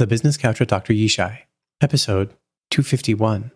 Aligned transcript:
The 0.00 0.06
Business 0.06 0.38
Couch 0.38 0.60
with 0.60 0.70
Dr. 0.70 0.94
Yishai, 0.94 1.40
episode 1.82 2.32
251. 2.70 3.50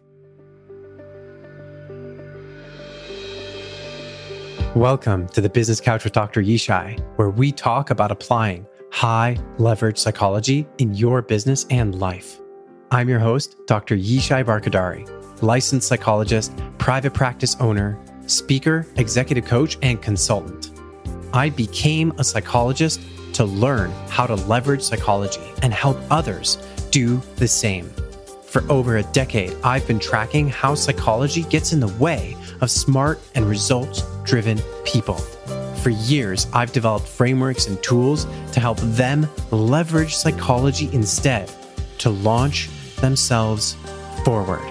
Welcome 4.75 5.27
to 5.29 5.41
the 5.41 5.49
Business 5.49 5.81
Couch 5.81 6.05
with 6.05 6.13
Dr. 6.13 6.43
Yishai, 6.43 7.01
where 7.17 7.31
we 7.31 7.51
talk 7.51 7.89
about 7.89 8.13
applying 8.13 8.67
high 8.93 9.39
leverage 9.57 9.97
psychology 9.97 10.67
in 10.77 10.93
your 10.93 11.23
business 11.23 11.65
and 11.71 11.99
life. 11.99 12.39
I'm 12.91 13.09
your 13.09 13.21
host, 13.21 13.57
Dr. 13.67 13.97
Yishai 13.97 14.45
Barkhordari, 14.45 15.09
licensed 15.41 15.89
psychologist, 15.89 16.55
private 16.77 17.15
practice 17.15 17.57
owner, 17.59 17.99
speaker, 18.27 18.87
executive 18.97 19.47
coach, 19.47 19.79
and 19.81 20.03
consultant. 20.03 20.79
I 21.33 21.49
became 21.49 22.13
a 22.19 22.23
psychologist 22.23 23.01
to 23.35 23.45
learn 23.45 23.91
how 24.09 24.27
to 24.27 24.35
leverage 24.35 24.83
psychology 24.83 25.53
and 25.63 25.73
help 25.73 25.99
others 26.11 26.57
do 26.91 27.21
the 27.37 27.49
same. 27.49 27.91
For 28.47 28.63
over 28.71 28.97
a 28.99 29.03
decade, 29.03 29.55
I've 29.65 29.87
been 29.87 29.99
tracking 29.99 30.49
how 30.49 30.75
psychology 30.77 31.43
gets 31.43 31.73
in 31.73 31.81
the 31.81 31.89
way 31.99 32.37
of 32.61 32.71
smart 32.71 33.21
and 33.35 33.49
results 33.49 34.03
driven 34.23 34.61
people. 34.85 35.17
For 35.83 35.91
years, 35.91 36.47
I've 36.53 36.73
developed 36.73 37.07
frameworks 37.07 37.67
and 37.67 37.83
tools 37.83 38.27
to 38.53 38.61
help 38.61 38.79
them 38.79 39.29
leverage 39.51 40.15
psychology 40.15 40.89
instead 40.93 41.53
to 41.99 42.11
launch 42.11 42.69
themselves 42.97 43.77
forward. 44.25 44.63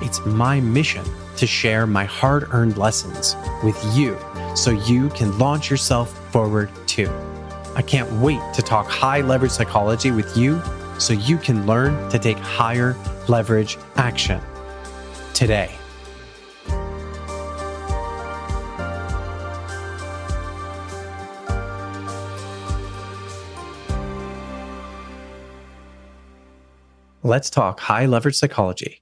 It's 0.00 0.24
my 0.24 0.60
mission 0.60 1.04
to 1.36 1.46
share 1.46 1.86
my 1.86 2.04
hard 2.04 2.48
earned 2.52 2.78
lessons 2.78 3.36
with 3.64 3.76
you 3.96 4.16
so 4.54 4.70
you 4.70 5.08
can 5.10 5.36
launch 5.38 5.70
yourself 5.70 6.16
forward 6.30 6.70
too. 6.86 7.10
I 7.74 7.80
can't 7.80 8.10
wait 8.20 8.40
to 8.54 8.60
talk 8.60 8.86
high 8.86 9.22
leverage 9.22 9.52
psychology 9.52 10.10
with 10.10 10.36
you 10.36 10.62
so 10.98 11.14
you 11.14 11.38
can 11.38 11.66
learn 11.66 12.10
to 12.10 12.18
take 12.18 12.36
higher 12.36 12.96
leverage 13.28 13.78
action 13.96 14.40
today. 15.32 15.70
Let's 27.24 27.48
talk 27.48 27.80
high 27.80 28.04
leverage 28.06 28.34
psychology. 28.34 29.00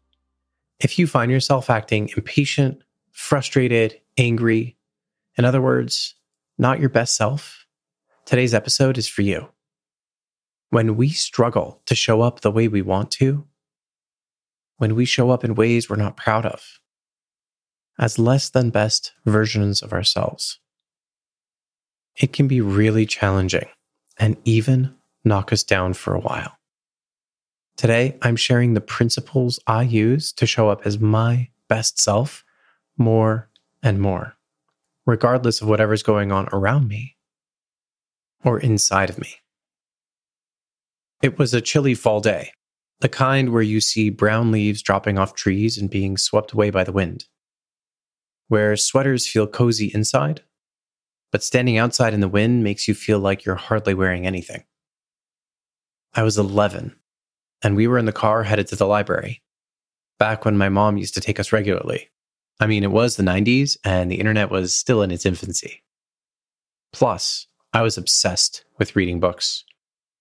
If 0.78 0.98
you 0.98 1.08
find 1.08 1.32
yourself 1.32 1.70
acting 1.70 2.10
impatient, 2.16 2.82
frustrated, 3.10 4.00
angry, 4.16 4.76
in 5.36 5.44
other 5.44 5.60
words, 5.60 6.14
not 6.56 6.78
your 6.78 6.90
best 6.90 7.16
self, 7.16 7.66
today's 8.30 8.54
episode 8.54 8.96
is 8.96 9.08
for 9.08 9.22
you. 9.22 9.48
When 10.68 10.96
we 10.96 11.08
struggle 11.08 11.82
to 11.86 11.96
show 11.96 12.20
up 12.20 12.42
the 12.42 12.52
way 12.52 12.68
we 12.68 12.80
want 12.80 13.10
to, 13.18 13.44
when 14.76 14.94
we 14.94 15.04
show 15.04 15.30
up 15.30 15.42
in 15.42 15.56
ways 15.56 15.90
we're 15.90 15.96
not 15.96 16.16
proud 16.16 16.46
of, 16.46 16.78
as 17.98 18.20
less 18.20 18.48
than 18.48 18.70
best 18.70 19.14
versions 19.26 19.82
of 19.82 19.92
ourselves, 19.92 20.60
it 22.14 22.32
can 22.32 22.46
be 22.46 22.60
really 22.60 23.04
challenging 23.04 23.66
and 24.16 24.36
even 24.44 24.94
knock 25.24 25.52
us 25.52 25.64
down 25.64 25.92
for 25.92 26.14
a 26.14 26.20
while. 26.20 26.56
Today, 27.76 28.16
I'm 28.22 28.36
sharing 28.36 28.74
the 28.74 28.80
principles 28.80 29.58
I 29.66 29.82
use 29.82 30.30
to 30.34 30.46
show 30.46 30.68
up 30.68 30.86
as 30.86 31.00
my 31.00 31.48
best 31.66 31.98
self 31.98 32.44
more 32.96 33.50
and 33.82 34.00
more, 34.00 34.36
regardless 35.04 35.60
of 35.60 35.66
whatever's 35.66 36.04
going 36.04 36.30
on 36.30 36.48
around 36.52 36.86
me 36.86 37.16
or 38.44 38.58
inside 38.58 39.10
of 39.10 39.18
me. 39.18 39.36
It 41.22 41.38
was 41.38 41.52
a 41.52 41.60
chilly 41.60 41.94
fall 41.94 42.20
day, 42.20 42.52
the 43.00 43.08
kind 43.08 43.50
where 43.50 43.62
you 43.62 43.80
see 43.80 44.10
brown 44.10 44.50
leaves 44.50 44.82
dropping 44.82 45.18
off 45.18 45.34
trees 45.34 45.76
and 45.76 45.90
being 45.90 46.16
swept 46.16 46.52
away 46.52 46.70
by 46.70 46.84
the 46.84 46.92
wind, 46.92 47.26
where 48.48 48.76
sweaters 48.76 49.26
feel 49.26 49.46
cozy 49.46 49.90
inside, 49.92 50.42
but 51.30 51.42
standing 51.42 51.78
outside 51.78 52.14
in 52.14 52.20
the 52.20 52.28
wind 52.28 52.64
makes 52.64 52.88
you 52.88 52.94
feel 52.94 53.18
like 53.18 53.44
you're 53.44 53.54
hardly 53.54 53.94
wearing 53.94 54.26
anything. 54.26 54.64
I 56.14 56.22
was 56.22 56.38
11 56.38 56.96
and 57.62 57.76
we 57.76 57.86
were 57.86 57.98
in 57.98 58.06
the 58.06 58.12
car 58.12 58.42
headed 58.42 58.66
to 58.68 58.76
the 58.76 58.86
library. 58.86 59.42
Back 60.18 60.44
when 60.44 60.56
my 60.56 60.68
mom 60.68 60.96
used 60.96 61.14
to 61.14 61.20
take 61.20 61.38
us 61.38 61.52
regularly. 61.52 62.08
I 62.58 62.66
mean, 62.66 62.82
it 62.82 62.90
was 62.90 63.16
the 63.16 63.22
90s 63.22 63.76
and 63.84 64.10
the 64.10 64.18
internet 64.18 64.50
was 64.50 64.74
still 64.74 65.02
in 65.02 65.10
its 65.10 65.24
infancy. 65.24 65.82
Plus, 66.92 67.46
I 67.72 67.82
was 67.82 67.96
obsessed 67.96 68.64
with 68.78 68.96
reading 68.96 69.20
books. 69.20 69.64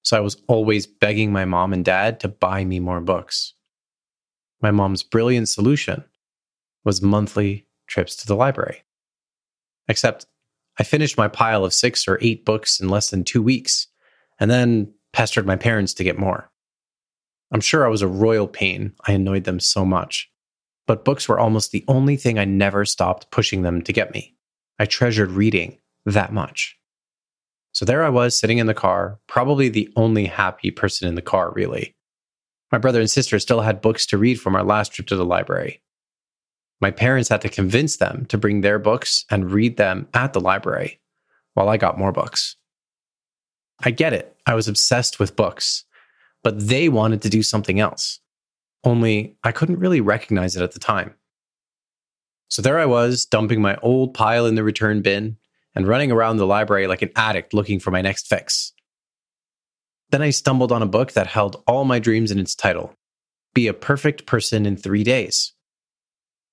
So 0.04 0.18
I 0.18 0.22
was 0.22 0.42
always 0.48 0.86
begging 0.86 1.32
my 1.32 1.46
mom 1.46 1.74
and 1.74 1.84
dad 1.84 2.20
to 2.22 2.28
buy 2.28 2.64
me 2.64 2.80
more 2.80 3.02
books. 3.02 3.54
My 4.62 4.72
mom's 4.72 5.04
brilliant 5.04 5.50
solution 5.50 6.04
was 6.84 7.02
monthly 7.02 7.68
trips 7.88 8.16
to 8.18 8.28
the 8.28 8.36
library. 8.36 8.84
Except 9.88 10.28
I 10.80 10.84
finished 10.84 11.18
my 11.18 11.28
pile 11.28 11.66
of 11.66 11.74
six 11.74 12.08
or 12.08 12.20
eight 12.22 12.46
books 12.46 12.80
in 12.80 12.88
less 12.90 13.10
than 13.10 13.24
two 13.24 13.42
weeks 13.42 13.88
and 14.40 14.50
then 14.50 14.94
pestered 15.12 15.46
my 15.46 15.56
parents 15.56 15.94
to 15.96 16.04
get 16.04 16.18
more. 16.18 16.52
I'm 17.52 17.62
sure 17.62 17.86
I 17.86 17.90
was 17.90 18.02
a 18.04 18.08
royal 18.08 18.48
pain. 18.48 18.94
I 19.08 19.14
annoyed 19.14 19.44
them 19.44 19.60
so 19.60 19.84
much. 19.84 20.32
But 20.86 21.04
books 21.04 21.28
were 21.28 21.40
almost 21.40 21.72
the 21.72 21.84
only 21.88 22.16
thing 22.16 22.38
I 22.38 22.46
never 22.46 22.86
stopped 22.86 23.32
pushing 23.32 23.64
them 23.64 23.82
to 23.82 23.94
get 23.94 24.14
me. 24.14 24.36
I 24.78 24.86
treasured 24.86 25.32
reading 25.32 25.80
that 26.06 26.32
much. 26.32 26.79
So 27.80 27.86
there 27.86 28.04
I 28.04 28.10
was 28.10 28.38
sitting 28.38 28.58
in 28.58 28.68
the 28.68 28.74
car, 28.74 29.20
probably 29.26 29.70
the 29.70 29.90
only 29.96 30.26
happy 30.26 30.70
person 30.70 31.08
in 31.08 31.16
the 31.16 31.22
car, 31.22 31.50
really. 31.54 31.96
My 32.74 32.78
brother 32.78 33.00
and 33.00 33.10
sister 33.10 33.40
still 33.40 33.62
had 33.62 33.80
books 33.80 34.06
to 34.08 34.18
read 34.18 34.42
from 34.42 34.54
our 34.54 34.66
last 34.66 34.92
trip 34.92 35.08
to 35.08 35.16
the 35.16 35.24
library. 35.24 35.82
My 36.82 36.92
parents 36.92 37.30
had 37.30 37.40
to 37.40 37.48
convince 37.48 37.96
them 37.96 38.26
to 38.26 38.38
bring 38.38 38.60
their 38.60 38.80
books 38.80 39.24
and 39.32 39.50
read 39.50 39.78
them 39.78 40.10
at 40.14 40.34
the 40.34 40.42
library 40.42 41.00
while 41.54 41.70
I 41.70 41.78
got 41.78 41.98
more 41.98 42.12
books. 42.12 42.58
I 43.82 43.92
get 43.92 44.12
it. 44.12 44.36
I 44.46 44.56
was 44.56 44.68
obsessed 44.68 45.18
with 45.18 45.38
books 45.38 45.86
but 46.44 46.60
they 46.60 46.90
wanted 46.90 47.22
to 47.22 47.30
do 47.30 47.42
something 47.42 47.80
else. 47.80 48.20
Only 48.84 49.38
I 49.42 49.54
couldn't 49.54 49.80
really 49.80 50.02
recognize 50.02 50.58
it 50.58 50.64
at 50.64 50.74
the 50.74 50.80
time. 50.80 51.16
So 52.50 52.62
there 52.62 52.78
I 52.78 52.88
was, 52.88 53.24
dumping 53.24 53.62
my 53.62 53.78
old 53.78 54.14
pile 54.14 54.46
in 54.46 54.56
the 54.56 54.64
return 54.66 55.02
bin 55.02 55.38
and 55.80 55.88
running 55.88 56.12
around 56.12 56.36
the 56.36 56.46
library 56.46 56.88
like 56.88 57.02
an 57.02 57.10
addict 57.16 57.54
looking 57.54 57.80
for 57.80 57.90
my 57.90 58.02
next 58.02 58.28
fix. 58.28 58.74
Then 60.10 60.22
I 60.22 60.30
stumbled 60.30 60.74
on 60.74 60.82
a 60.82 60.86
book 60.86 61.14
that 61.14 61.28
held 61.28 61.64
all 61.68 61.86
my 61.86 62.00
dreams 62.00 62.32
in 62.32 62.40
its 62.40 62.54
title 62.54 62.94
Be 63.54 63.68
a 63.68 63.74
Perfect 63.74 64.26
Person 64.26 64.66
in 64.66 64.76
Three 64.76 65.06
Days. 65.06 65.54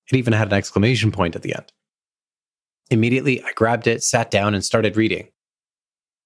It 0.09 0.15
even 0.15 0.31
had 0.31 0.47
an 0.47 0.53
exclamation 0.53 1.11
point 1.11 1.35
at 1.35 1.41
the 1.41 1.53
end. 1.55 1.65
Immediately, 2.89 3.43
I 3.43 3.51
grabbed 3.51 3.85
it, 3.85 4.01
sat 4.01 4.31
down, 4.31 4.53
and 4.53 4.63
started 4.63 4.95
reading. 4.95 5.27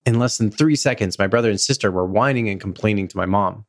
In 0.06 0.20
less 0.20 0.38
than 0.38 0.52
three 0.52 0.76
seconds, 0.76 1.18
my 1.18 1.26
brother 1.26 1.50
and 1.50 1.60
sister 1.60 1.90
were 1.90 2.06
whining 2.06 2.50
and 2.50 2.62
complaining 2.62 3.08
to 3.08 3.18
my 3.18 3.26
mom. 3.26 3.66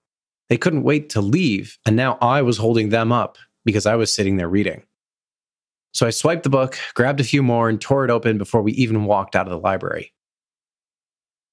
They 0.51 0.59
couldn't 0.59 0.83
wait 0.83 1.09
to 1.11 1.23
leave, 1.23 1.79
and 1.87 1.97
now 1.97 2.19
I 2.21 2.43
was 2.43 2.59
holding 2.59 2.91
them 2.91 3.13
up 3.13 3.39
because 3.65 3.87
I 3.87 3.95
was 3.95 4.13
sitting 4.13 4.37
there 4.37 4.51
reading. 4.51 4.83
So 5.93 6.07
I 6.07 6.11
swiped 6.11 6.43
the 6.43 6.51
book, 6.51 6.79
grabbed 6.95 7.21
a 7.21 7.25
few 7.25 7.43
more, 7.43 7.69
and 7.69 7.81
tore 7.81 8.05
it 8.05 8.11
open 8.11 8.39
before 8.39 8.63
we 8.63 8.73
even 8.73 9.05
walked 9.05 9.37
out 9.37 9.47
of 9.47 9.53
the 9.53 9.59
library. 9.59 10.13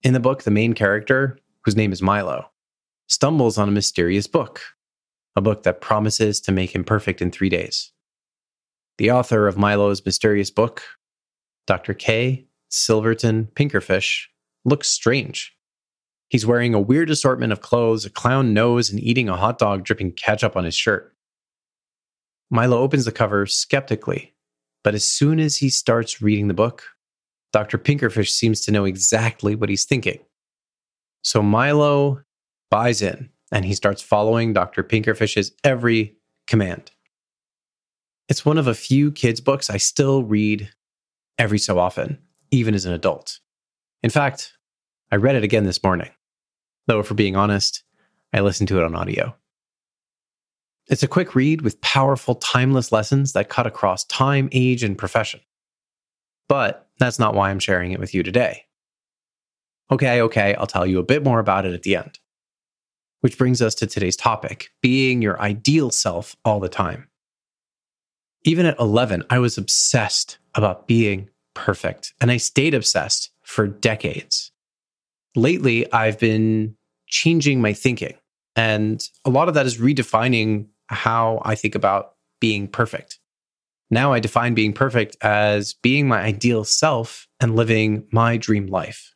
In 0.02 0.14
the 0.14 0.20
book, 0.20 0.44
the 0.44 0.52
main 0.52 0.74
character, 0.74 1.38
whose 1.66 1.76
name 1.76 1.92
is 1.92 2.02
Milo, 2.02 2.50
stumbles 3.10 3.58
on 3.58 3.68
a 3.68 3.74
mysterious 3.74 4.28
book, 4.28 4.62
a 5.36 5.42
book 5.42 5.64
that 5.64 5.82
promises 5.82 6.40
to 6.42 6.54
make 6.54 6.74
him 6.74 6.86
perfect 6.86 7.22
in 7.22 7.32
three 7.32 7.50
days. 7.50 7.92
The 8.98 9.12
author 9.12 9.48
of 9.48 9.58
Milo's 9.58 10.06
mysterious 10.06 10.52
book, 10.52 10.84
Dr. 11.68 11.94
K. 11.94 12.48
Silverton 12.70 13.50
Pinkerfish, 13.56 14.28
looks 14.64 14.90
strange. 14.90 15.54
He's 16.30 16.46
wearing 16.46 16.74
a 16.74 16.80
weird 16.80 17.10
assortment 17.10 17.52
of 17.52 17.62
clothes, 17.62 18.06
a 18.06 18.10
clown 18.10 18.54
nose, 18.54 18.90
and 18.90 19.00
eating 19.00 19.28
a 19.28 19.36
hot 19.36 19.58
dog 19.58 19.84
dripping 19.84 20.14
ketchup 20.14 20.56
on 20.56 20.64
his 20.64 20.76
shirt. 20.76 21.14
Milo 22.52 22.78
opens 22.78 23.06
the 23.06 23.12
cover 23.12 23.46
skeptically, 23.46 24.34
but 24.84 24.96
as 24.96 25.06
soon 25.06 25.40
as 25.40 25.58
he 25.58 25.70
starts 25.70 26.22
reading 26.22 26.48
the 26.48 26.54
book, 26.54 26.84
Dr. 27.52 27.78
Pinkerfish 27.78 28.30
seems 28.30 28.62
to 28.62 28.72
know 28.72 28.86
exactly 28.86 29.56
what 29.56 29.70
he's 29.70 29.86
thinking. 29.86 30.20
So 31.24 31.42
Milo 31.42 32.22
buys 32.70 33.02
in 33.02 33.30
and 33.52 33.66
he 33.66 33.74
starts 33.74 34.02
following 34.02 34.54
Dr. 34.54 34.84
Pinkerfish's 34.84 35.52
every 35.64 36.16
command. 36.48 36.92
It's 38.28 38.46
one 38.46 38.60
of 38.60 38.68
a 38.68 38.76
few 38.76 39.12
kids' 39.12 39.42
books 39.42 39.70
I 39.70 39.78
still 39.78 40.24
read 40.24 40.70
every 41.40 41.58
so 41.58 41.80
often, 41.80 42.20
even 42.52 42.76
as 42.76 42.86
an 42.86 42.94
adult. 42.94 43.40
In 44.04 44.12
fact, 44.12 44.54
I 45.12 45.16
read 45.16 45.36
it 45.36 45.44
again 45.44 45.64
this 45.64 45.82
morning, 45.82 46.12
though, 46.86 47.02
for 47.02 47.16
being 47.16 47.36
honest, 47.36 47.84
I 48.32 48.42
listened 48.42 48.68
to 48.68 48.78
it 48.78 48.84
on 48.84 48.96
audio. 48.96 49.36
It's 50.90 51.04
a 51.04 51.08
quick 51.08 51.36
read 51.36 51.62
with 51.62 51.80
powerful, 51.82 52.34
timeless 52.36 52.92
lessons 52.92 53.34
that 53.34 53.48
cut 53.48 53.68
across 53.68 54.04
time, 54.06 54.50
age, 54.52 54.84
and 54.84 54.98
profession. 54.98 55.40
But 56.48 56.88
that's 56.98 57.20
not 57.20 57.36
why 57.36 57.52
I'm 57.52 57.60
sharing 57.60 57.92
it 57.92 58.00
with 58.00 58.16
you 58.16 58.24
today. 58.24 58.66
Okay, 59.92 60.22
okay, 60.22 60.56
I'll 60.56 60.68
tell 60.68 60.88
you 60.88 60.98
a 60.98 61.04
bit 61.04 61.24
more 61.24 61.40
about 61.40 61.66
it 61.66 61.74
at 61.74 61.84
the 61.84 61.96
end. 61.96 62.18
Which 63.22 63.38
brings 63.38 63.62
us 63.62 63.76
to 63.76 63.88
today's 63.88 64.16
topic 64.16 64.72
being 64.82 65.22
your 65.22 65.40
ideal 65.40 65.92
self 65.92 66.36
all 66.44 66.60
the 66.60 66.70
time. 66.70 67.08
Even 68.44 68.66
at 68.66 68.80
11, 68.80 69.24
I 69.30 69.38
was 69.38 69.58
obsessed 69.58 70.40
about 70.56 70.88
being 70.88 71.30
perfect, 71.54 72.14
and 72.20 72.32
I 72.32 72.38
stayed 72.38 72.74
obsessed 72.74 73.32
for 73.44 73.68
decades. 73.68 74.52
Lately, 75.36 75.92
I've 75.92 76.18
been 76.18 76.78
changing 77.08 77.62
my 77.62 77.74
thinking, 77.74 78.16
and 78.56 79.08
a 79.26 79.30
lot 79.30 79.50
of 79.50 79.54
that 79.54 79.66
is 79.66 79.78
redefining 79.78 80.68
how 80.90 81.42
I 81.46 81.56
think 81.56 81.76
about 81.76 82.16
being 82.42 82.68
perfect. 82.68 83.20
Now 83.92 84.14
I 84.14 84.20
define 84.20 84.54
being 84.54 84.74
perfect 84.74 85.18
as 85.22 85.74
being 85.74 86.08
my 86.08 86.22
ideal 86.22 86.64
self 86.64 87.28
and 87.40 87.56
living 87.56 88.08
my 88.12 88.38
dream 88.38 88.68
life 88.68 89.16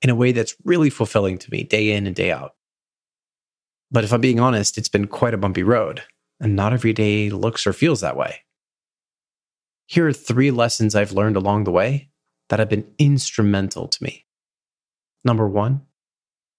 in 0.00 0.10
a 0.10 0.14
way 0.14 0.32
that's 0.32 0.54
really 0.64 0.90
fulfilling 0.90 1.38
to 1.38 1.50
me 1.50 1.62
day 1.64 1.92
in 1.92 2.06
and 2.06 2.14
day 2.14 2.30
out. 2.30 2.54
But 3.90 4.04
if 4.04 4.12
I'm 4.12 4.20
being 4.20 4.40
honest, 4.40 4.78
it's 4.78 4.88
been 4.88 5.06
quite 5.06 5.34
a 5.34 5.38
bumpy 5.38 5.62
road, 5.62 6.02
and 6.40 6.56
not 6.56 6.72
every 6.72 6.92
day 6.92 7.30
looks 7.30 7.66
or 7.66 7.72
feels 7.72 8.00
that 8.00 8.16
way. 8.16 8.40
Here 9.86 10.06
are 10.08 10.12
three 10.12 10.50
lessons 10.50 10.94
I've 10.94 11.12
learned 11.12 11.36
along 11.36 11.64
the 11.64 11.70
way 11.70 12.08
that 12.48 12.58
have 12.58 12.68
been 12.68 12.90
instrumental 12.98 13.88
to 13.88 14.02
me. 14.02 14.26
Number 15.24 15.46
one, 15.46 15.82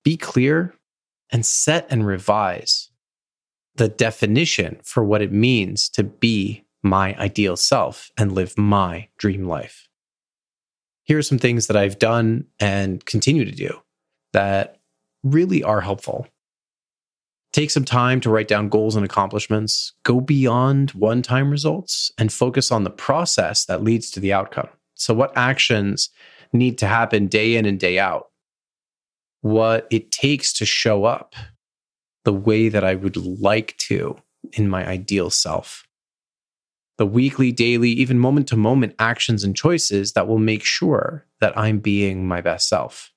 be 0.04 0.16
clear 0.16 0.76
and 1.32 1.46
set 1.46 1.88
and 1.90 2.06
revise 2.06 2.90
the 3.76 3.90
definition 3.90 4.80
for 4.84 5.04
what 5.04 5.22
it 5.22 5.32
means 5.32 5.90
to 5.90 6.04
be 6.04 6.64
my 6.84 7.16
ideal 7.18 7.56
self 7.56 8.12
and 8.18 8.34
live 8.34 8.58
my 8.58 9.08
dream 9.18 9.46
life. 9.46 9.88
Here 11.04 11.18
are 11.18 11.24
some 11.24 11.40
things 11.40 11.68
that 11.68 11.78
I've 11.78 12.00
done 12.00 12.46
and 12.60 13.04
continue 13.06 13.46
to 13.46 13.52
do 13.52 13.82
that 14.32 14.80
really 15.24 15.64
are 15.64 15.82
helpful. 15.82 16.28
Take 17.52 17.72
some 17.72 17.86
time 17.86 18.20
to 18.22 18.30
write 18.30 18.48
down 18.48 18.70
goals 18.70 18.96
and 18.96 19.06
accomplishments, 19.06 19.94
go 20.04 20.20
beyond 20.20 20.92
one 20.92 21.22
time 21.22 21.52
results, 21.52 22.12
and 22.18 22.34
focus 22.34 22.72
on 22.72 22.84
the 22.84 22.90
process 22.90 23.66
that 23.66 23.84
leads 23.84 24.10
to 24.12 24.20
the 24.20 24.34
outcome. 24.34 24.70
So, 24.96 25.14
what 25.14 25.36
actions 25.36 26.10
need 26.52 26.78
to 26.80 26.88
happen 26.88 27.28
day 27.28 27.56
in 27.56 27.66
and 27.66 27.80
day 27.80 28.00
out? 28.00 28.30
What 29.42 29.88
it 29.92 30.12
takes 30.12 30.54
to 30.54 30.66
show 30.66 31.04
up 31.04 31.36
the 32.26 32.34
way 32.34 32.70
that 32.70 32.84
I 32.84 32.96
would 32.96 33.18
like 33.18 33.78
to 33.78 34.18
in 34.54 34.70
my 34.70 34.88
ideal 34.88 35.30
self. 35.30 35.88
The 36.98 37.06
weekly, 37.06 37.52
daily, 37.52 37.90
even 37.90 38.20
moment 38.20 38.48
to 38.50 38.58
moment 38.58 38.96
actions 39.00 39.44
and 39.44 39.56
choices 39.56 40.14
that 40.14 40.28
will 40.28 40.40
make 40.40 40.64
sure 40.64 41.26
that 41.42 41.58
I'm 41.58 41.80
being 41.80 42.28
my 42.28 42.42
best 42.42 42.70
self. 42.70 43.12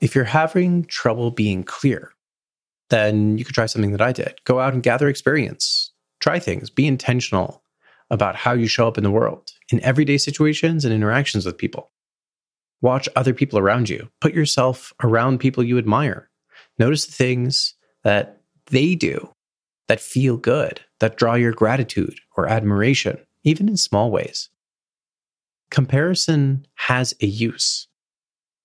If 0.00 0.14
you're 0.14 0.24
having 0.24 0.84
trouble 0.84 1.30
being 1.30 1.62
clear, 1.62 2.12
then 2.88 3.38
you 3.38 3.44
could 3.44 3.54
try 3.54 3.66
something 3.66 3.92
that 3.92 4.00
I 4.00 4.12
did. 4.12 4.40
Go 4.44 4.58
out 4.58 4.74
and 4.74 4.82
gather 4.82 5.08
experience, 5.08 5.92
try 6.20 6.38
things, 6.38 6.70
be 6.70 6.86
intentional 6.86 7.62
about 8.10 8.34
how 8.34 8.52
you 8.52 8.66
show 8.66 8.88
up 8.88 8.98
in 8.98 9.04
the 9.04 9.10
world 9.10 9.52
in 9.70 9.82
everyday 9.84 10.18
situations 10.18 10.84
and 10.84 10.92
interactions 10.92 11.46
with 11.46 11.56
people. 11.56 11.92
Watch 12.82 13.08
other 13.14 13.34
people 13.34 13.58
around 13.58 13.88
you. 13.88 14.10
Put 14.20 14.34
yourself 14.34 14.92
around 15.02 15.38
people 15.38 15.62
you 15.62 15.78
admire. 15.78 16.29
Notice 16.80 17.04
the 17.04 17.12
things 17.12 17.74
that 18.04 18.40
they 18.70 18.94
do 18.94 19.30
that 19.86 20.00
feel 20.00 20.38
good, 20.38 20.80
that 21.00 21.18
draw 21.18 21.34
your 21.34 21.52
gratitude 21.52 22.18
or 22.38 22.48
admiration, 22.48 23.18
even 23.44 23.68
in 23.68 23.76
small 23.76 24.10
ways. 24.10 24.48
Comparison 25.70 26.66
has 26.76 27.14
a 27.20 27.26
use, 27.26 27.86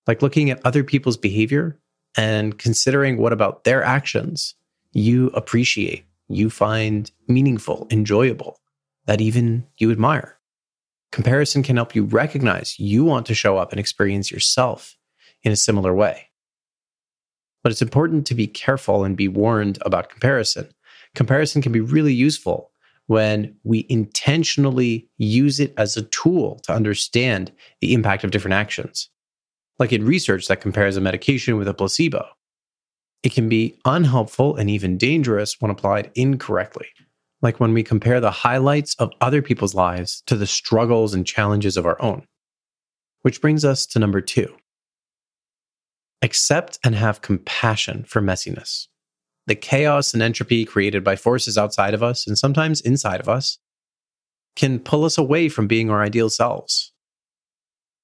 like 0.06 0.22
looking 0.22 0.48
at 0.48 0.64
other 0.64 0.82
people's 0.82 1.18
behavior 1.18 1.78
and 2.16 2.58
considering 2.58 3.18
what 3.18 3.34
about 3.34 3.64
their 3.64 3.82
actions 3.84 4.54
you 4.92 5.26
appreciate, 5.34 6.06
you 6.28 6.48
find 6.48 7.10
meaningful, 7.28 7.86
enjoyable, 7.90 8.58
that 9.04 9.20
even 9.20 9.66
you 9.76 9.90
admire. 9.92 10.38
Comparison 11.12 11.62
can 11.62 11.76
help 11.76 11.94
you 11.94 12.04
recognize 12.04 12.80
you 12.80 13.04
want 13.04 13.26
to 13.26 13.34
show 13.34 13.58
up 13.58 13.72
and 13.72 13.78
experience 13.78 14.30
yourself 14.30 14.96
in 15.42 15.52
a 15.52 15.56
similar 15.56 15.94
way. 15.94 16.30
But 17.66 17.72
it's 17.72 17.82
important 17.82 18.28
to 18.28 18.34
be 18.36 18.46
careful 18.46 19.02
and 19.02 19.16
be 19.16 19.26
warned 19.26 19.78
about 19.80 20.08
comparison. 20.08 20.72
Comparison 21.16 21.60
can 21.60 21.72
be 21.72 21.80
really 21.80 22.14
useful 22.14 22.70
when 23.08 23.56
we 23.64 23.86
intentionally 23.88 25.08
use 25.18 25.58
it 25.58 25.74
as 25.76 25.96
a 25.96 26.02
tool 26.02 26.60
to 26.60 26.72
understand 26.72 27.50
the 27.80 27.92
impact 27.92 28.22
of 28.22 28.30
different 28.30 28.54
actions. 28.54 29.10
Like 29.80 29.92
in 29.92 30.06
research 30.06 30.46
that 30.46 30.60
compares 30.60 30.96
a 30.96 31.00
medication 31.00 31.56
with 31.56 31.66
a 31.66 31.74
placebo. 31.74 32.28
It 33.24 33.32
can 33.32 33.48
be 33.48 33.76
unhelpful 33.84 34.54
and 34.54 34.70
even 34.70 34.96
dangerous 34.96 35.60
when 35.60 35.72
applied 35.72 36.12
incorrectly. 36.14 36.86
Like 37.42 37.58
when 37.58 37.74
we 37.74 37.82
compare 37.82 38.20
the 38.20 38.30
highlights 38.30 38.94
of 39.00 39.10
other 39.20 39.42
people's 39.42 39.74
lives 39.74 40.22
to 40.26 40.36
the 40.36 40.46
struggles 40.46 41.14
and 41.14 41.26
challenges 41.26 41.76
of 41.76 41.84
our 41.84 42.00
own. 42.00 42.28
Which 43.22 43.40
brings 43.40 43.64
us 43.64 43.86
to 43.86 43.98
number 43.98 44.20
two 44.20 44.54
Accept 46.26 46.80
and 46.82 46.96
have 46.96 47.22
compassion 47.22 48.02
for 48.02 48.20
messiness. 48.20 48.88
The 49.46 49.54
chaos 49.54 50.12
and 50.12 50.20
entropy 50.20 50.64
created 50.64 51.04
by 51.04 51.14
forces 51.14 51.56
outside 51.56 51.94
of 51.94 52.02
us 52.02 52.26
and 52.26 52.36
sometimes 52.36 52.80
inside 52.80 53.20
of 53.20 53.28
us 53.28 53.58
can 54.56 54.80
pull 54.80 55.04
us 55.04 55.18
away 55.18 55.48
from 55.48 55.68
being 55.68 55.88
our 55.88 56.02
ideal 56.02 56.28
selves. 56.28 56.92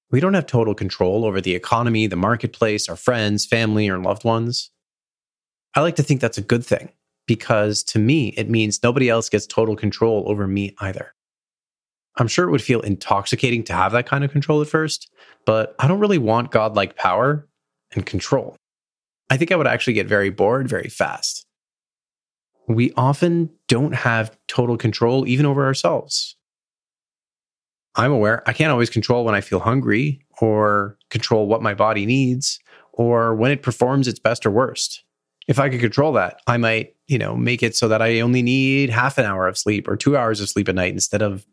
We 0.09 0.21
don't 0.21 0.35
have 0.35 0.45
total 0.45 0.73
control 0.73 1.25
over 1.25 1.41
the 1.41 1.53
economy, 1.53 2.07
the 2.07 2.15
marketplace, 2.15 2.87
our 2.87 2.95
friends, 2.95 3.45
family, 3.45 3.89
or 3.89 3.97
loved 3.97 4.23
ones. 4.23 4.71
I 5.75 5.81
like 5.81 5.97
to 5.97 6.03
think 6.03 6.21
that's 6.21 6.37
a 6.37 6.41
good 6.41 6.65
thing 6.65 6.93
because 7.27 7.83
to 7.83 7.99
me, 7.99 8.29
it 8.37 8.49
means 8.49 8.81
nobody 8.81 9.09
else 9.09 9.27
gets 9.27 9.45
total 9.45 9.75
control 9.75 10.23
over 10.27 10.47
me 10.47 10.73
either. 10.79 11.13
I'm 12.15 12.29
sure 12.29 12.47
it 12.47 12.51
would 12.51 12.61
feel 12.61 12.79
intoxicating 12.79 13.65
to 13.65 13.73
have 13.73 13.91
that 13.91 14.05
kind 14.05 14.23
of 14.23 14.31
control 14.31 14.61
at 14.61 14.69
first, 14.69 15.11
but 15.45 15.75
I 15.77 15.89
don't 15.89 15.99
really 15.99 16.19
want 16.19 16.51
godlike 16.51 16.95
power 16.95 17.49
and 17.93 18.05
control. 18.05 18.55
I 19.29 19.37
think 19.37 19.51
I 19.51 19.55
would 19.55 19.67
actually 19.67 19.93
get 19.93 20.07
very 20.07 20.29
bored 20.29 20.67
very 20.67 20.89
fast. 20.89 21.45
We 22.67 22.93
often 22.95 23.49
don't 23.67 23.93
have 23.93 24.37
total 24.47 24.77
control 24.77 25.27
even 25.27 25.45
over 25.45 25.65
ourselves. 25.65 26.35
I'm 27.95 28.11
aware 28.11 28.47
I 28.47 28.53
can't 28.53 28.71
always 28.71 28.89
control 28.89 29.25
when 29.25 29.35
I 29.35 29.41
feel 29.41 29.59
hungry 29.59 30.25
or 30.41 30.97
control 31.09 31.47
what 31.47 31.61
my 31.61 31.73
body 31.73 32.05
needs 32.05 32.59
or 32.91 33.35
when 33.35 33.51
it 33.51 33.61
performs 33.61 34.07
its 34.07 34.19
best 34.19 34.45
or 34.45 34.51
worst. 34.51 35.03
If 35.47 35.59
I 35.59 35.69
could 35.69 35.81
control 35.81 36.13
that, 36.13 36.39
I 36.47 36.57
might, 36.57 36.95
you 37.07 37.17
know, 37.17 37.35
make 37.35 37.61
it 37.63 37.75
so 37.75 37.87
that 37.89 38.01
I 38.01 38.21
only 38.21 38.41
need 38.41 38.89
half 38.89 39.17
an 39.17 39.25
hour 39.25 39.47
of 39.47 39.57
sleep 39.57 39.87
or 39.87 39.97
2 39.97 40.15
hours 40.15 40.39
of 40.39 40.49
sleep 40.49 40.69
a 40.69 40.73
night 40.73 40.93
instead 40.93 41.21
of 41.21 41.45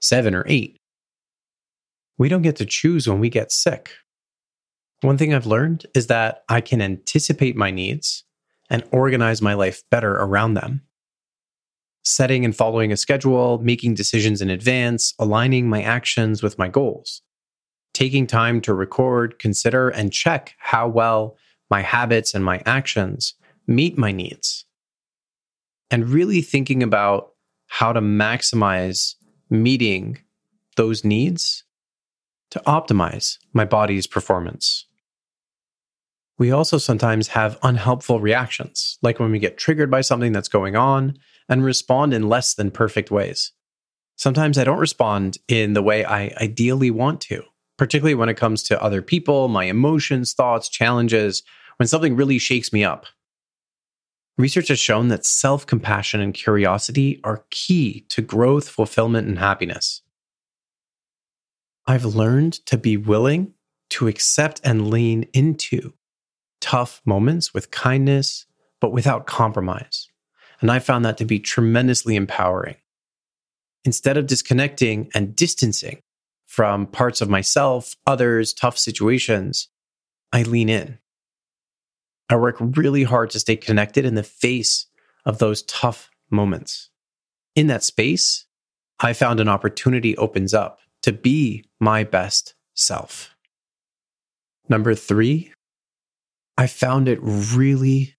7 0.00 0.34
or 0.34 0.44
8. 0.46 0.76
We 2.18 2.28
don't 2.28 2.42
get 2.42 2.56
to 2.56 2.66
choose 2.66 3.08
when 3.08 3.20
we 3.20 3.30
get 3.30 3.50
sick 3.50 3.92
one 5.00 5.16
thing 5.16 5.32
I've 5.32 5.46
learned 5.46 5.86
is 5.94 6.08
that 6.08 6.44
I 6.48 6.60
can 6.60 6.82
anticipate 6.82 7.56
my 7.56 7.70
needs 7.70 8.24
and 8.70 8.84
organize 8.90 9.40
my 9.40 9.54
life 9.54 9.82
better 9.90 10.12
around 10.12 10.54
them. 10.54 10.82
Setting 12.04 12.44
and 12.44 12.56
following 12.56 12.90
a 12.90 12.96
schedule, 12.96 13.58
making 13.58 13.94
decisions 13.94 14.42
in 14.42 14.50
advance, 14.50 15.14
aligning 15.18 15.68
my 15.68 15.82
actions 15.82 16.42
with 16.42 16.58
my 16.58 16.68
goals. 16.68 17.22
Taking 17.94 18.26
time 18.26 18.60
to 18.62 18.74
record, 18.74 19.38
consider, 19.38 19.88
and 19.88 20.12
check 20.12 20.54
how 20.58 20.88
well 20.88 21.36
my 21.70 21.82
habits 21.82 22.34
and 22.34 22.44
my 22.44 22.62
actions 22.66 23.34
meet 23.66 23.98
my 23.98 24.10
needs. 24.10 24.64
And 25.90 26.08
really 26.08 26.40
thinking 26.40 26.82
about 26.82 27.32
how 27.68 27.92
to 27.92 28.00
maximize 28.00 29.14
meeting 29.50 30.18
those 30.76 31.04
needs 31.04 31.64
to 32.50 32.60
optimize 32.66 33.38
my 33.52 33.64
body's 33.64 34.06
performance. 34.06 34.86
We 36.38 36.52
also 36.52 36.78
sometimes 36.78 37.28
have 37.28 37.58
unhelpful 37.62 38.20
reactions, 38.20 38.98
like 39.02 39.18
when 39.18 39.32
we 39.32 39.40
get 39.40 39.58
triggered 39.58 39.90
by 39.90 40.02
something 40.02 40.32
that's 40.32 40.48
going 40.48 40.76
on 40.76 41.18
and 41.48 41.64
respond 41.64 42.14
in 42.14 42.28
less 42.28 42.54
than 42.54 42.70
perfect 42.70 43.10
ways. 43.10 43.52
Sometimes 44.16 44.56
I 44.56 44.64
don't 44.64 44.78
respond 44.78 45.38
in 45.48 45.72
the 45.72 45.82
way 45.82 46.04
I 46.04 46.32
ideally 46.40 46.92
want 46.92 47.20
to, 47.22 47.42
particularly 47.76 48.14
when 48.14 48.28
it 48.28 48.36
comes 48.36 48.62
to 48.64 48.82
other 48.82 49.02
people, 49.02 49.48
my 49.48 49.64
emotions, 49.64 50.32
thoughts, 50.32 50.68
challenges, 50.68 51.42
when 51.76 51.88
something 51.88 52.14
really 52.14 52.38
shakes 52.38 52.72
me 52.72 52.84
up. 52.84 53.06
Research 54.36 54.68
has 54.68 54.78
shown 54.78 55.08
that 55.08 55.26
self 55.26 55.66
compassion 55.66 56.20
and 56.20 56.32
curiosity 56.32 57.20
are 57.24 57.44
key 57.50 58.06
to 58.10 58.22
growth, 58.22 58.68
fulfillment, 58.68 59.26
and 59.26 59.40
happiness. 59.40 60.02
I've 61.86 62.04
learned 62.04 62.64
to 62.66 62.76
be 62.76 62.96
willing 62.96 63.54
to 63.90 64.06
accept 64.06 64.60
and 64.62 64.90
lean 64.90 65.24
into 65.32 65.94
tough 66.60 67.00
moments 67.04 67.54
with 67.54 67.70
kindness, 67.70 68.46
but 68.80 68.92
without 68.92 69.26
compromise. 69.26 70.08
And 70.60 70.70
I 70.70 70.78
found 70.78 71.04
that 71.04 71.18
to 71.18 71.24
be 71.24 71.38
tremendously 71.38 72.16
empowering. 72.16 72.76
Instead 73.84 74.16
of 74.16 74.26
disconnecting 74.26 75.10
and 75.14 75.36
distancing 75.36 76.00
from 76.46 76.86
parts 76.86 77.20
of 77.20 77.28
myself, 77.28 77.94
others, 78.06 78.52
tough 78.52 78.76
situations, 78.76 79.68
I 80.32 80.42
lean 80.42 80.68
in. 80.68 80.98
I 82.28 82.36
work 82.36 82.56
really 82.60 83.04
hard 83.04 83.30
to 83.30 83.40
stay 83.40 83.56
connected 83.56 84.04
in 84.04 84.14
the 84.14 84.22
face 84.22 84.86
of 85.24 85.38
those 85.38 85.62
tough 85.62 86.10
moments. 86.30 86.90
In 87.54 87.68
that 87.68 87.84
space, 87.84 88.46
I 89.00 89.12
found 89.12 89.40
an 89.40 89.48
opportunity 89.48 90.16
opens 90.16 90.52
up 90.52 90.80
to 91.02 91.12
be 91.12 91.64
my 91.80 92.04
best 92.04 92.54
self. 92.74 93.34
Number 94.68 94.94
three, 94.94 95.52
I 96.58 96.66
found 96.66 97.08
it 97.08 97.20
really 97.22 98.16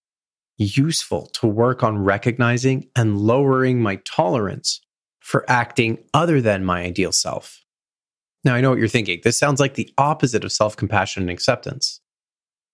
useful 0.56 1.26
to 1.26 1.46
work 1.46 1.82
on 1.82 1.98
recognizing 1.98 2.88
and 2.96 3.18
lowering 3.18 3.80
my 3.80 3.96
tolerance 4.04 4.80
for 5.20 5.44
acting 5.48 5.98
other 6.12 6.40
than 6.40 6.64
my 6.64 6.80
ideal 6.82 7.12
self. 7.12 7.62
Now, 8.42 8.54
I 8.54 8.62
know 8.62 8.70
what 8.70 8.78
you're 8.78 8.88
thinking. 8.88 9.20
This 9.22 9.38
sounds 9.38 9.60
like 9.60 9.74
the 9.74 9.92
opposite 9.98 10.42
of 10.42 10.52
self 10.52 10.74
compassion 10.76 11.22
and 11.22 11.30
acceptance. 11.30 12.00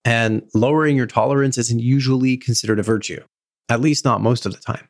And 0.05 0.43
lowering 0.53 0.95
your 0.95 1.05
tolerance 1.05 1.57
isn't 1.57 1.79
usually 1.79 2.37
considered 2.37 2.79
a 2.79 2.83
virtue, 2.83 3.21
at 3.67 3.81
least 3.81 4.05
not 4.05 4.21
most 4.21 4.45
of 4.45 4.53
the 4.53 4.59
time. 4.59 4.87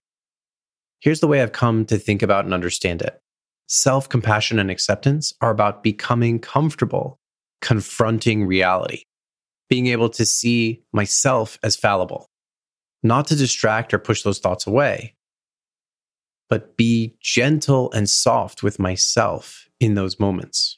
Here's 1.00 1.22
the 1.22 1.28
way 1.28 1.42
I've 1.42 1.52
come 1.52 1.86
to 1.86 1.98
think 1.98 2.22
about 2.22 2.46
and 2.46 2.54
understand 2.54 3.02
it 3.02 3.20
self 3.68 4.08
compassion 4.08 4.60
and 4.60 4.70
acceptance 4.70 5.34
are 5.42 5.50
about 5.50 5.82
becoming 5.82 6.40
comfortable 6.40 7.20
confronting 7.62 8.46
reality, 8.46 9.04
being 9.70 9.88
able 9.88 10.10
to 10.10 10.26
see 10.26 10.84
myself 10.94 11.58
as 11.64 11.76
fallible, 11.76 12.30
not 13.04 13.28
to 13.28 13.36
distract 13.36 13.94
or 13.94 14.00
push 14.00 14.24
those 14.24 14.40
thoughts 14.40 14.68
away, 14.68 15.16
but 16.50 16.78
be 16.78 17.16
gentle 17.22 17.92
and 17.92 18.10
soft 18.10 18.64
with 18.64 18.80
myself 18.80 19.68
in 19.80 19.96
those 19.96 20.20
moments. 20.20 20.78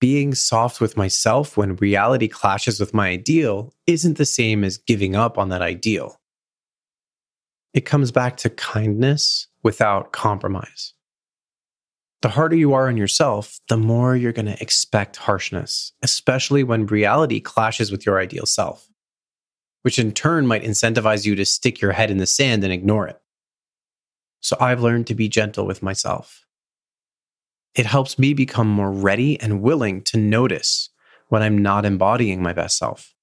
Being 0.00 0.34
soft 0.34 0.80
with 0.80 0.96
myself 0.96 1.56
when 1.56 1.76
reality 1.76 2.28
clashes 2.28 2.78
with 2.78 2.92
my 2.92 3.08
ideal 3.08 3.72
isn't 3.86 4.18
the 4.18 4.26
same 4.26 4.62
as 4.62 4.76
giving 4.76 5.16
up 5.16 5.38
on 5.38 5.48
that 5.48 5.62
ideal. 5.62 6.20
It 7.72 7.86
comes 7.86 8.12
back 8.12 8.36
to 8.38 8.50
kindness 8.50 9.48
without 9.62 10.12
compromise. 10.12 10.94
The 12.22 12.30
harder 12.30 12.56
you 12.56 12.72
are 12.72 12.88
on 12.88 12.96
yourself, 12.96 13.60
the 13.68 13.76
more 13.76 14.16
you're 14.16 14.32
going 14.32 14.46
to 14.46 14.60
expect 14.60 15.16
harshness, 15.16 15.92
especially 16.02 16.64
when 16.64 16.86
reality 16.86 17.40
clashes 17.40 17.92
with 17.92 18.06
your 18.06 18.18
ideal 18.18 18.46
self, 18.46 18.88
which 19.82 19.98
in 19.98 20.12
turn 20.12 20.46
might 20.46 20.64
incentivize 20.64 21.26
you 21.26 21.34
to 21.34 21.44
stick 21.44 21.80
your 21.80 21.92
head 21.92 22.10
in 22.10 22.18
the 22.18 22.26
sand 22.26 22.64
and 22.64 22.72
ignore 22.72 23.06
it. 23.06 23.20
So 24.40 24.56
I've 24.60 24.82
learned 24.82 25.06
to 25.08 25.14
be 25.14 25.28
gentle 25.28 25.66
with 25.66 25.82
myself. 25.82 26.46
It 27.74 27.86
helps 27.86 28.18
me 28.18 28.32
become 28.32 28.68
more 28.68 28.90
ready 28.90 29.38
and 29.38 29.60
willing 29.60 30.02
to 30.04 30.16
notice 30.16 30.88
when 31.28 31.42
I'm 31.42 31.58
not 31.58 31.84
embodying 31.84 32.42
my 32.42 32.54
best 32.54 32.78
self. 32.78 33.14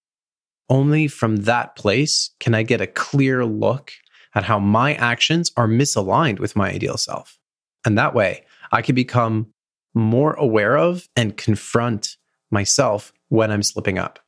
Only 0.69 1.07
from 1.07 1.37
that 1.37 1.75
place 1.75 2.31
can 2.39 2.53
I 2.53 2.63
get 2.63 2.81
a 2.81 2.87
clear 2.87 3.45
look 3.45 3.91
at 4.35 4.43
how 4.43 4.59
my 4.59 4.93
actions 4.95 5.51
are 5.57 5.67
misaligned 5.67 6.39
with 6.39 6.55
my 6.55 6.71
ideal 6.71 6.97
self. 6.97 7.39
And 7.85 7.97
that 7.97 8.13
way, 8.13 8.45
I 8.73 8.81
can 8.81 8.95
become 8.95 9.53
more 9.93 10.33
aware 10.33 10.75
of 10.75 11.07
and 11.15 11.37
confront 11.37 12.17
myself 12.49 13.13
when 13.29 13.51
I'm 13.51 13.61
slipping 13.61 13.99
up. 13.99 14.19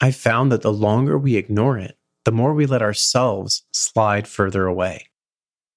I 0.00 0.10
found 0.10 0.50
that 0.50 0.62
the 0.62 0.72
longer 0.72 1.16
we 1.16 1.36
ignore 1.36 1.78
it, 1.78 1.96
the 2.24 2.32
more 2.32 2.52
we 2.52 2.66
let 2.66 2.82
ourselves 2.82 3.62
slide 3.72 4.26
further 4.26 4.66
away. 4.66 5.06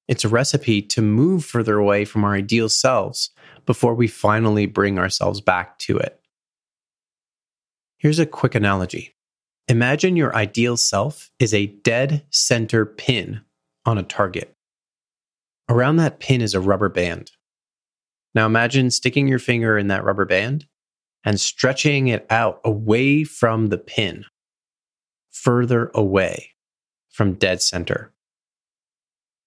It's 0.08 0.26
a 0.26 0.30
recipe 0.30 0.82
to 0.82 1.02
move 1.04 1.46
further 1.46 1.78
away 1.78 2.04
from 2.04 2.24
our 2.24 2.34
ideal 2.34 2.70
selves 2.70 3.30
before 3.68 3.94
we 3.94 4.08
finally 4.08 4.66
bring 4.66 4.98
ourselves 4.98 5.42
back 5.42 5.78
to 5.80 5.98
it. 5.98 6.20
Here's 8.00 8.20
a 8.20 8.26
quick 8.26 8.56
analogy 8.56 9.16
Imagine 9.68 10.16
your 10.16 10.36
ideal 10.36 10.78
self 10.78 11.32
is 11.40 11.54
a 11.54 11.68
dead 11.68 12.24
center 12.32 12.86
pin 12.86 13.42
on 13.86 13.98
a 14.00 14.04
target. 14.04 14.55
Around 15.68 15.98
that 15.98 16.20
pin 16.20 16.42
is 16.42 16.54
a 16.54 16.60
rubber 16.60 16.90
band. 16.90 17.32
Now 18.34 18.46
imagine 18.46 18.92
sticking 18.92 19.28
your 19.28 19.40
finger 19.40 19.78
in 19.78 19.88
that 19.88 20.04
rubber 20.04 20.26
band 20.26 20.68
and 21.24 21.40
stretching 21.40 22.08
it 22.08 22.26
out 22.30 22.60
away 22.64 23.24
from 23.24 23.68
the 23.68 23.78
pin 23.78 24.26
further 25.32 25.92
away 25.94 26.52
from 27.10 27.34
dead 27.34 27.62
center. 27.62 28.12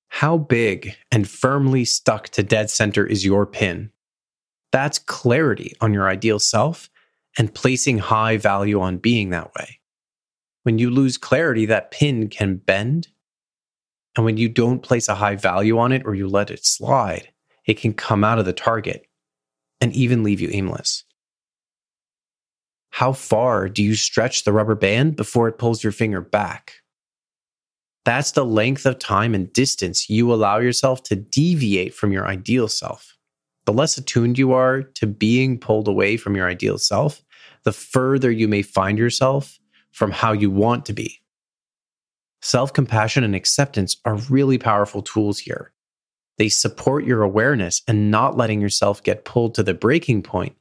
How 0.08 0.38
big 0.38 0.94
and 1.10 1.28
firmly 1.28 1.84
stuck 1.84 2.28
to 2.30 2.42
dead 2.42 2.70
center 2.70 3.06
is 3.06 3.24
your 3.24 3.46
pin? 3.46 3.90
That's 4.72 4.98
clarity 4.98 5.74
on 5.80 5.92
your 5.92 6.08
ideal 6.08 6.38
self 6.38 6.90
and 7.36 7.54
placing 7.54 7.98
high 7.98 8.36
value 8.36 8.80
on 8.80 8.98
being 8.98 9.30
that 9.30 9.52
way. 9.54 9.80
When 10.62 10.78
you 10.78 10.90
lose 10.90 11.16
clarity, 11.16 11.66
that 11.66 11.90
pin 11.90 12.28
can 12.28 12.56
bend. 12.56 13.08
And 14.18 14.24
when 14.24 14.36
you 14.36 14.48
don't 14.48 14.82
place 14.82 15.06
a 15.06 15.14
high 15.14 15.36
value 15.36 15.78
on 15.78 15.92
it 15.92 16.02
or 16.04 16.12
you 16.12 16.26
let 16.26 16.50
it 16.50 16.66
slide, 16.66 17.28
it 17.66 17.74
can 17.74 17.92
come 17.92 18.24
out 18.24 18.40
of 18.40 18.46
the 18.46 18.52
target 18.52 19.06
and 19.80 19.92
even 19.92 20.24
leave 20.24 20.40
you 20.40 20.50
aimless. 20.52 21.04
How 22.90 23.12
far 23.12 23.68
do 23.68 23.80
you 23.80 23.94
stretch 23.94 24.42
the 24.42 24.52
rubber 24.52 24.74
band 24.74 25.14
before 25.14 25.46
it 25.46 25.56
pulls 25.56 25.84
your 25.84 25.92
finger 25.92 26.20
back? 26.20 26.72
That's 28.04 28.32
the 28.32 28.44
length 28.44 28.86
of 28.86 28.98
time 28.98 29.36
and 29.36 29.52
distance 29.52 30.10
you 30.10 30.34
allow 30.34 30.58
yourself 30.58 31.04
to 31.04 31.14
deviate 31.14 31.94
from 31.94 32.10
your 32.10 32.26
ideal 32.26 32.66
self. 32.66 33.16
The 33.66 33.72
less 33.72 33.96
attuned 33.98 34.36
you 34.36 34.52
are 34.52 34.82
to 34.82 35.06
being 35.06 35.60
pulled 35.60 35.86
away 35.86 36.16
from 36.16 36.34
your 36.34 36.48
ideal 36.48 36.78
self, 36.78 37.22
the 37.62 37.72
further 37.72 38.32
you 38.32 38.48
may 38.48 38.62
find 38.62 38.98
yourself 38.98 39.60
from 39.92 40.10
how 40.10 40.32
you 40.32 40.50
want 40.50 40.86
to 40.86 40.92
be. 40.92 41.20
Self 42.40 42.72
compassion 42.72 43.24
and 43.24 43.34
acceptance 43.34 43.96
are 44.04 44.16
really 44.30 44.58
powerful 44.58 45.02
tools 45.02 45.38
here. 45.38 45.72
They 46.38 46.48
support 46.48 47.04
your 47.04 47.22
awareness 47.22 47.82
and 47.88 48.10
not 48.10 48.36
letting 48.36 48.60
yourself 48.60 49.02
get 49.02 49.24
pulled 49.24 49.54
to 49.56 49.62
the 49.62 49.74
breaking 49.74 50.22
point 50.22 50.54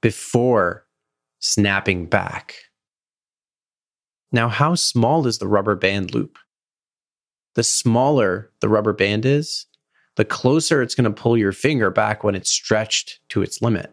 before 0.00 0.86
snapping 1.40 2.06
back. 2.06 2.54
Now, 4.32 4.48
how 4.48 4.74
small 4.74 5.26
is 5.26 5.38
the 5.38 5.48
rubber 5.48 5.74
band 5.74 6.14
loop? 6.14 6.38
The 7.54 7.62
smaller 7.62 8.50
the 8.60 8.68
rubber 8.68 8.92
band 8.92 9.26
is, 9.26 9.66
the 10.16 10.24
closer 10.24 10.82
it's 10.82 10.94
going 10.94 11.12
to 11.12 11.22
pull 11.22 11.36
your 11.36 11.52
finger 11.52 11.90
back 11.90 12.24
when 12.24 12.34
it's 12.34 12.50
stretched 12.50 13.20
to 13.30 13.42
its 13.42 13.62
limit. 13.62 13.92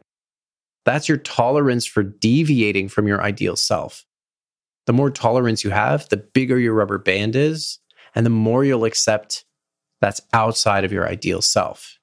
That's 0.85 1.09
your 1.09 1.17
tolerance 1.17 1.85
for 1.85 2.03
deviating 2.03 2.89
from 2.89 3.07
your 3.07 3.21
ideal 3.21 3.55
self. 3.55 4.05
The 4.85 4.93
more 4.93 5.09
tolerance 5.09 5.63
you 5.63 5.71
have, 5.71 6.07
the 6.09 6.17
bigger 6.17 6.59
your 6.59 6.73
rubber 6.73 6.97
band 6.97 7.35
is, 7.35 7.79
and 8.13 8.25
the 8.25 8.29
more 8.31 8.63
you'll 8.63 8.85
accept 8.85 9.45
that's 10.01 10.21
outside 10.33 10.83
of 10.83 10.91
your 10.91 11.07
ideal 11.07 11.41
self. 11.41 11.97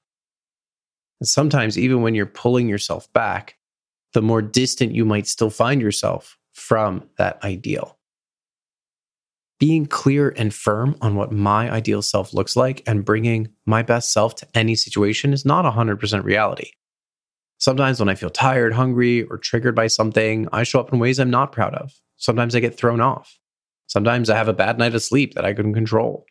And 1.19 1.27
sometimes, 1.27 1.77
even 1.77 2.01
when 2.01 2.15
you're 2.15 2.25
pulling 2.25 2.67
yourself 2.67 3.11
back, 3.13 3.55
the 4.13 4.21
more 4.21 4.41
distant 4.41 4.93
you 4.93 5.05
might 5.05 5.27
still 5.27 5.49
find 5.49 5.81
yourself 5.81 6.37
from 6.53 7.09
that 7.17 7.43
ideal. 7.43 7.97
Being 9.59 9.85
clear 9.85 10.33
and 10.35 10.53
firm 10.53 10.97
on 11.01 11.15
what 11.15 11.31
my 11.31 11.71
ideal 11.71 12.01
self 12.01 12.33
looks 12.33 12.55
like 12.55 12.83
and 12.85 13.05
bringing 13.05 13.49
my 13.65 13.81
best 13.81 14.11
self 14.11 14.35
to 14.35 14.47
any 14.53 14.75
situation 14.75 15.31
is 15.31 15.45
not 15.45 15.63
100% 15.63 16.23
reality. 16.23 16.71
Sometimes, 17.59 17.99
when 17.99 18.09
I 18.09 18.15
feel 18.15 18.29
tired, 18.29 18.73
hungry, 18.73 19.23
or 19.23 19.37
triggered 19.37 19.75
by 19.75 19.87
something, 19.87 20.49
I 20.51 20.63
show 20.63 20.81
up 20.81 20.91
in 20.91 20.99
ways 20.99 21.17
I'm 21.17 21.29
not 21.29 21.53
proud 21.53 21.73
of. 21.75 21.93
Sometimes 22.23 22.55
I 22.55 22.61
get 22.61 22.77
thrown 22.77 23.01
off. 23.01 23.37
Sometimes 23.87 24.29
I 24.29 24.37
have 24.37 24.47
a 24.47 24.53
bad 24.53 24.77
night 24.77 24.95
of 24.95 25.03
sleep 25.03 25.33
that 25.33 25.43
I 25.43 25.53
couldn't 25.53 25.73
control. 25.73 26.25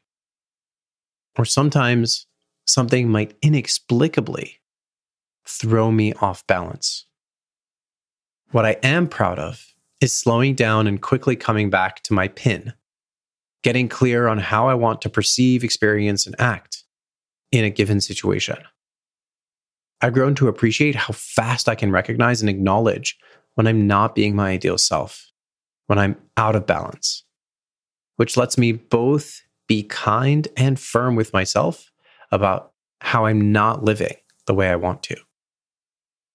Or 1.37 1.45
sometimes 1.45 2.27
something 2.67 3.11
might 3.11 3.37
inexplicably 3.43 4.63
throw 5.47 5.91
me 5.91 6.15
off 6.15 6.47
balance. 6.47 7.05
What 8.53 8.65
I 8.65 8.79
am 8.83 9.07
proud 9.07 9.39
of 9.39 9.75
is 10.01 10.17
slowing 10.17 10.55
down 10.55 10.87
and 10.87 11.03
quickly 11.03 11.37
coming 11.37 11.69
back 11.69 12.03
to 12.05 12.15
my 12.15 12.29
pin, 12.29 12.73
getting 13.63 13.87
clear 13.87 14.29
on 14.29 14.39
how 14.39 14.69
I 14.69 14.75
want 14.75 15.03
to 15.03 15.11
perceive, 15.11 15.63
experience, 15.63 16.25
and 16.27 16.35
act 16.39 16.85
in 17.51 17.67
a 17.67 17.71
given 17.71 18.01
situation. 18.01 18.57
I've 20.01 20.15
grown 20.15 20.35
to 20.37 20.49
appreciate 20.49 20.95
how 20.95 21.13
fast 21.13 21.69
I 21.69 21.75
can 21.75 21.93
recognize 21.93 22.41
and 22.41 22.49
acknowledge 22.49 23.19
when 23.57 23.67
I'm 23.67 23.87
not 23.87 24.15
being 24.15 24.35
my 24.35 24.53
ideal 24.53 24.79
self, 24.79 25.32
when 25.87 25.99
I'm 25.99 26.17
out 26.37 26.57
of 26.57 26.67
balance, 26.67 27.25
which 28.17 28.37
lets 28.37 28.57
me 28.57 28.73
both 28.73 29.43
be 29.69 29.83
kind 29.83 30.49
and 30.57 30.79
firm 30.79 31.17
with 31.17 31.33
myself 31.33 31.91
about 32.31 32.73
how 33.01 33.27
I'm 33.27 33.53
not 33.53 33.85
living 33.85 34.17
the 34.47 34.55
way 34.55 34.69
I 34.69 34.77
want 34.77 35.03
to. 35.05 35.17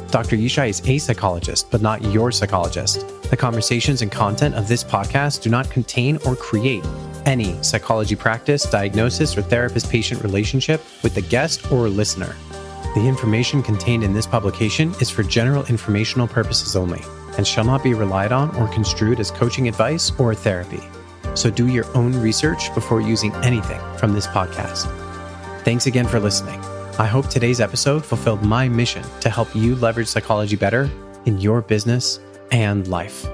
Dr. 0.08 0.38
Yishai 0.38 0.70
is 0.70 0.82
a 0.88 0.98
psychologist, 0.98 1.70
but 1.70 1.82
not 1.82 2.02
your 2.04 2.32
psychologist. 2.32 3.06
The 3.30 3.38
conversations 3.38 4.02
and 4.02 4.10
content 4.12 4.56
of 4.56 4.70
this 4.70 4.84
podcast 4.84 5.42
do 5.42 5.50
not 5.50 5.70
contain 5.70 6.18
or 6.26 6.38
create 6.38 6.86
any 7.26 7.62
psychology 7.64 8.16
practice, 8.16 8.64
diagnosis, 8.70 9.38
or 9.38 9.42
therapist 9.42 9.90
patient 9.90 10.24
relationship 10.24 10.84
with 11.04 11.16
the 11.16 11.22
guest 11.22 11.72
or 11.72 11.90
listener. 11.90 12.36
The 12.96 13.08
information 13.08 13.62
contained 13.62 14.04
in 14.04 14.14
this 14.14 14.28
publication 14.28 14.94
is 15.00 15.10
for 15.10 15.24
general 15.24 15.66
informational 15.66 16.28
purposes 16.28 16.76
only 16.76 17.02
and 17.38 17.48
shall 17.48 17.64
not 17.64 17.84
be 17.84 17.94
relied 17.94 18.32
on 18.32 18.56
or 18.56 18.68
construed 18.68 19.20
as 19.20 19.32
coaching 19.32 19.68
advice 19.68 20.12
or 20.20 20.34
therapy. 20.34 20.82
So 21.36 21.50
do 21.50 21.68
your 21.68 21.86
own 21.96 22.14
research 22.20 22.74
before 22.74 23.02
using 23.02 23.34
anything 23.36 23.80
from 23.98 24.14
this 24.14 24.28
podcast. 24.28 24.88
Thanks 25.64 25.86
again 25.86 26.08
for 26.08 26.20
listening. 26.20 26.60
I 27.00 27.06
hope 27.06 27.30
today's 27.30 27.62
episode 27.62 28.04
fulfilled 28.04 28.44
my 28.44 28.68
mission 28.68 29.04
to 29.22 29.30
help 29.30 29.56
you 29.56 29.76
leverage 29.76 30.08
psychology 30.08 30.58
better 30.58 30.90
in 31.26 31.38
your 31.38 31.62
business 31.62 32.20
and 32.52 32.88
life. 32.88 33.26